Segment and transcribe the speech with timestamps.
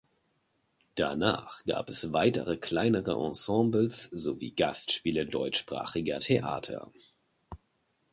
[0.95, 6.91] Danach gab es weitere kleinere Ensembles sowie Gastspiele deutschsprachiger Theater.